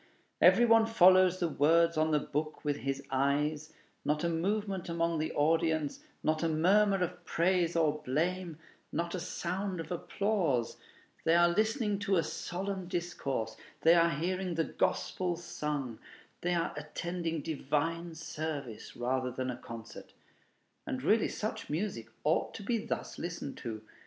[0.41, 3.71] Every one follows the words on the book with his eyes;
[4.03, 8.57] not a movement among the audience, not a murmur of praise or blame,
[8.91, 10.77] not a sound of applause;
[11.23, 15.99] they are listening to a solemn discourse, they are hearing the gospel sung,
[16.41, 20.13] they are attending divine service rather than a concert.
[20.87, 23.83] And really such music ought to be thus listened to.